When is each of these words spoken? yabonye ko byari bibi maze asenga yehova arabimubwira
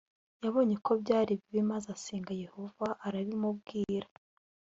yabonye 0.43 0.75
ko 0.85 0.91
byari 1.01 1.31
bibi 1.41 1.61
maze 1.71 1.87
asenga 1.95 2.31
yehova 2.43 2.87
arabimubwira 3.07 4.07